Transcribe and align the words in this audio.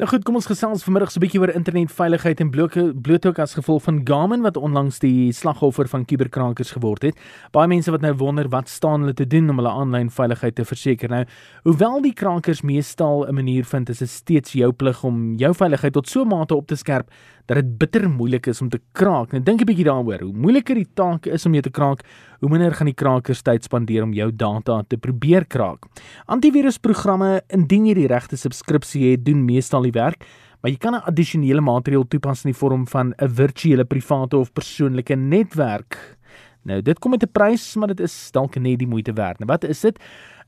Nou 0.00 0.08
goed, 0.08 0.22
kom 0.24 0.38
ons 0.38 0.46
gesels 0.48 0.80
vanmiddag 0.80 1.10
so 1.12 1.20
'n 1.20 1.26
bietjie 1.26 1.40
oor 1.40 1.50
internetveiligheid 1.52 2.40
en 2.40 2.50
bloot 2.50 3.26
ook 3.26 3.38
as 3.38 3.52
gevolg 3.54 3.82
van 3.82 4.00
Garmin 4.04 4.40
wat 4.40 4.56
onlangs 4.56 4.98
die 4.98 5.30
slagoffer 5.32 5.88
van 5.88 6.04
kuberkrakers 6.04 6.70
geword 6.72 7.02
het. 7.02 7.20
Baie 7.52 7.68
mense 7.68 7.90
wat 7.90 8.00
nou 8.00 8.14
wonder 8.14 8.48
wat 8.48 8.68
staan 8.68 9.00
hulle 9.00 9.12
te 9.12 9.26
doen 9.26 9.50
om 9.50 9.56
hulle 9.56 9.68
aanlyn 9.68 10.10
veiligheid 10.10 10.54
te 10.54 10.64
verseker. 10.64 11.08
Nou, 11.08 11.24
hoewel 11.64 12.00
die 12.00 12.14
krakers 12.14 12.62
meestal 12.62 13.28
'n 13.28 13.34
manier 13.34 13.64
vind, 13.64 13.88
is 13.90 13.98
dit 13.98 14.08
steeds 14.08 14.52
jou 14.52 14.72
plig 14.72 15.04
om 15.04 15.34
jou 15.36 15.54
veiligheid 15.54 15.92
tot 15.92 16.08
so 16.08 16.24
mate 16.24 16.54
op 16.54 16.66
te 16.66 16.76
skerp 16.76 17.10
dat 17.50 17.58
dit 17.58 17.70
bitter 17.78 18.06
moeilik 18.06 18.46
is 18.46 18.60
om 18.62 18.68
te 18.70 18.78
kraak. 18.94 19.32
Nou 19.32 19.42
dink 19.42 19.60
'n 19.60 19.66
bietjie 19.66 19.84
daaroor. 19.84 20.20
Hoe 20.22 20.32
moeiliker 20.32 20.74
die 20.74 20.88
taak 20.94 21.26
is 21.26 21.46
om 21.46 21.52
jou 21.52 21.62
te 21.62 21.70
kraak, 21.70 22.04
hoe 22.40 22.48
minder 22.48 22.72
gaan 22.72 22.86
die 22.86 22.94
krakers 22.94 23.42
tyd 23.42 23.64
spandeer 23.64 24.02
om 24.02 24.12
jou 24.12 24.30
data 24.30 24.82
te 24.88 24.96
probeer 24.96 25.44
kraak. 25.46 25.86
Antivirusprogramme, 26.26 27.42
indien 27.48 27.86
jy 27.86 27.94
die 27.94 28.06
regte 28.06 28.36
subskripsie 28.36 29.10
het, 29.10 29.24
doen 29.24 29.44
meestal 29.44 29.82
die 29.82 29.92
werk, 29.92 30.24
maar 30.62 30.70
jy 30.70 30.78
kan 30.78 30.94
'n 30.94 31.02
addisionele 31.06 31.60
maatreël 31.60 32.06
toepas 32.08 32.44
in 32.44 32.52
die 32.52 32.58
vorm 32.58 32.86
van 32.86 33.14
'n 33.18 33.28
virtuele 33.28 33.84
private 33.84 34.36
of 34.36 34.52
persoonlike 34.52 35.16
netwerk. 35.16 36.18
Nou, 36.62 36.82
dit 36.82 36.98
kom 36.98 37.10
met 37.10 37.22
'n 37.22 37.32
prys, 37.32 37.76
maar 37.76 37.88
dit 37.88 38.00
is 38.00 38.30
dalk 38.30 38.56
net 38.56 38.78
die 38.78 38.88
moeite 38.88 39.12
werd. 39.12 39.38
Nou, 39.38 39.46
wat 39.46 39.64
is 39.64 39.80
dit? 39.80 39.98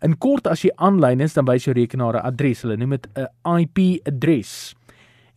In 0.02 0.18
kort, 0.18 0.46
as 0.46 0.62
jy 0.62 0.70
aanlyn 0.76 1.20
is, 1.20 1.34
dan 1.34 1.44
wys 1.44 1.64
jou 1.64 1.74
rekenaar 1.74 2.14
'n 2.14 2.26
adres. 2.26 2.62
Hulle 2.62 2.76
noem 2.76 2.90
dit 2.90 3.08
'n 3.16 3.58
IP-adres. 3.58 4.74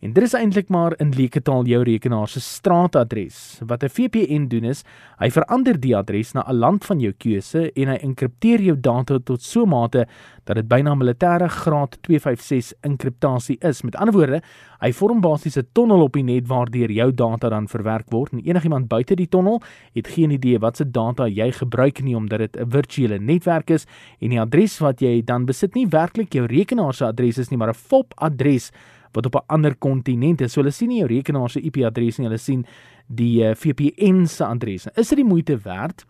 En 0.04 0.12
dit 0.12 0.22
is 0.22 0.34
eintlik 0.36 0.68
maar 0.68 0.92
in 1.00 1.14
leeketaal 1.16 1.64
jou 1.64 1.78
rekenaar 1.88 2.28
se 2.28 2.40
straatadres. 2.40 3.60
Wat 3.66 3.82
'n 3.82 3.88
VPN 3.88 4.46
doen 4.46 4.64
is, 4.64 4.84
hy 5.18 5.30
verander 5.30 5.80
die 5.80 5.96
adres 5.96 6.32
na 6.32 6.44
'n 6.46 6.58
land 6.58 6.84
van 6.84 7.00
jou 7.00 7.12
keuse 7.12 7.72
en 7.72 7.88
hy 7.88 7.96
enkripteer 7.96 8.60
jou 8.60 8.80
data 8.80 9.18
tot 9.18 9.42
so 9.42 9.62
'n 9.62 9.68
mate 9.68 10.06
dat 10.44 10.56
dit 10.56 10.68
byna 10.68 10.94
militêre 10.94 11.48
graad 11.48 11.98
256 12.02 12.72
enkriptasie 12.80 13.56
is. 13.60 13.82
Met 13.82 13.96
ander 13.96 14.14
woorde, 14.14 14.42
hy 14.80 14.92
vorm 14.92 15.20
basies 15.20 15.56
'n 15.56 15.68
tonnel 15.72 16.02
op 16.02 16.12
die 16.12 16.22
net 16.22 16.46
waardeur 16.46 16.90
jou 16.90 17.14
data 17.14 17.48
dan 17.48 17.66
verwerk 17.66 18.10
word 18.10 18.32
en 18.32 18.40
enigiemand 18.40 18.88
buite 18.88 19.14
die 19.14 19.28
tonnel 19.28 19.62
het 19.94 20.08
geen 20.08 20.30
idee 20.30 20.58
wat 20.58 20.76
se 20.76 20.84
data 20.90 21.26
jy 21.26 21.52
gebruik 21.52 22.02
nie 22.02 22.16
omdat 22.16 22.38
dit 22.38 22.56
'n 22.56 22.70
virtuele 22.70 23.18
netwerk 23.18 23.70
is 23.70 23.86
en 24.20 24.28
die 24.28 24.40
adres 24.40 24.78
wat 24.78 25.00
jy 25.00 25.24
dan 25.24 25.46
besit 25.46 25.74
nie 25.74 25.86
werklik 25.86 26.32
jou 26.32 26.46
rekenaar 26.46 26.94
se 26.94 27.04
adres 27.04 27.38
is 27.38 27.48
nie, 27.50 27.56
maar 27.56 27.70
'n 27.70 27.74
FOP 27.74 28.12
adres 28.16 28.70
wat 29.16 29.26
op 29.26 29.34
'n 29.34 29.46
ander 29.46 29.74
kontinent 29.74 30.40
is. 30.40 30.52
So 30.52 30.60
hulle 30.60 30.72
sien 30.72 30.88
nie 30.88 30.98
jou 30.98 31.08
rekenaar 31.08 31.50
se 31.50 31.60
IP-adres 31.60 32.18
nie, 32.18 32.26
hulle 32.26 32.38
sien 32.38 32.66
die 33.06 33.40
uh, 33.40 33.50
eh, 33.50 33.56
VPN 33.56 34.26
se 34.26 34.44
adres. 34.44 34.86
Is 34.94 35.08
dit 35.08 35.18
die 35.18 35.24
moeite 35.24 35.58
werd? 35.62 36.04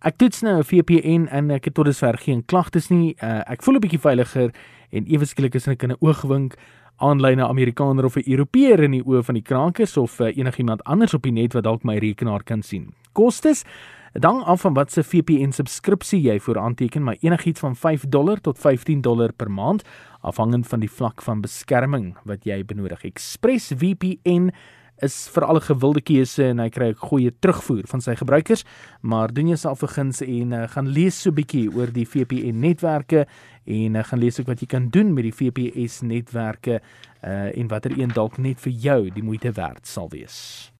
Ek 0.00 0.16
toets 0.16 0.42
nou 0.42 0.58
'n 0.58 0.64
VPN 0.64 1.28
en 1.30 1.50
ek 1.50 1.64
het 1.64 1.74
tot 1.74 1.84
dusver 1.84 2.18
geen 2.18 2.44
klagtes 2.44 2.88
nie. 2.88 3.16
Uh, 3.22 3.40
ek 3.46 3.62
voel 3.62 3.74
'n 3.74 3.80
bietjie 3.80 4.00
veiliger 4.00 4.50
en 4.90 5.04
ewe 5.06 5.24
skielik 5.24 5.54
is 5.54 5.68
ek 5.68 5.82
in 5.82 5.90
'n 5.92 5.96
oogwink 6.00 6.56
aanlyn 6.96 7.38
'n 7.38 7.48
Amerikaner 7.48 8.04
of 8.04 8.16
'n 8.16 8.30
Europeër 8.30 8.82
in 8.82 8.90
die 8.90 9.02
oë 9.02 9.22
van 9.24 9.34
die 9.34 9.42
krakers 9.42 9.96
of 9.96 10.20
uh, 10.20 10.36
enigiemand 10.36 10.84
anders 10.84 11.14
op 11.14 11.22
die 11.22 11.32
net 11.32 11.52
wat 11.52 11.64
dalk 11.64 11.84
my 11.84 11.98
rekenaar 11.98 12.42
kan 12.42 12.62
sien. 12.62 12.94
Kostes 13.12 13.64
Hang 14.22 14.44
af 14.44 14.60
van 14.60 14.74
wat 14.74 14.92
se 14.92 15.02
VPN 15.02 15.50
subskripsie 15.50 16.20
jy 16.22 16.36
voor 16.40 16.58
aanteken, 16.58 17.02
maar 17.02 17.16
enigiets 17.20 17.60
van 17.60 17.74
5 17.76 18.04
dollar 18.08 18.40
tot 18.40 18.58
15 18.58 19.00
dollar 19.00 19.32
per 19.32 19.50
maand, 19.50 19.82
afhangend 20.20 20.66
van 20.66 20.80
die 20.80 20.90
vlak 20.90 21.22
van 21.22 21.40
beskerming 21.40 22.12
wat 22.22 22.44
jy 22.46 22.60
benodig. 22.64 23.02
Express 23.04 23.72
VPN 23.74 24.52
is 25.02 25.16
vir 25.34 25.44
alle 25.48 25.60
gewilde 25.60 26.00
keuse 26.00 26.44
en 26.46 26.62
hy 26.62 26.68
kry 26.70 26.92
'n 26.92 26.94
goeie 26.94 27.32
terugvoer 27.40 27.82
van 27.90 28.00
sy 28.00 28.14
gebruikers, 28.14 28.64
maar 29.02 29.34
doen 29.34 29.48
jouself 29.48 29.78
vergins 29.78 30.22
en 30.22 30.52
uh, 30.52 30.68
gaan 30.68 30.86
lees 30.86 31.20
so 31.20 31.30
'n 31.30 31.34
bietjie 31.34 31.74
oor 31.74 31.90
die 31.90 32.06
VPN 32.06 32.60
netwerke 32.60 33.26
en 33.66 33.96
uh, 33.96 34.04
gaan 34.04 34.20
lees 34.20 34.38
ook 34.38 34.46
wat 34.46 34.60
jy 34.60 34.66
kan 34.66 34.88
doen 34.90 35.12
met 35.12 35.24
die 35.24 35.34
VPS 35.34 36.02
netwerke 36.02 36.80
uh, 37.24 37.58
en 37.58 37.68
watter 37.68 37.98
een 37.98 38.14
dalk 38.14 38.38
net 38.38 38.60
vir 38.60 38.72
jou 38.72 39.10
die 39.10 39.22
moeite 39.22 39.50
werd 39.52 39.86
sal 39.86 40.08
wees. 40.08 40.73